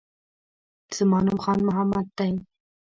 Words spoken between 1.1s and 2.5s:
نوم خان محمد دی